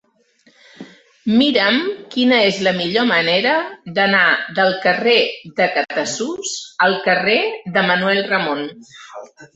Mira'm 1.41 1.77
quina 2.15 2.39
és 2.45 2.57
la 2.69 2.73
millor 2.77 3.05
manera 3.11 3.51
d'anar 3.99 4.23
del 4.61 4.73
carrer 4.87 5.19
de 5.61 5.69
Catasús 5.77 6.55
al 6.89 6.99
carrer 7.09 7.39
de 7.77 7.89
Manuel 7.93 8.27
Ramon. 8.35 8.67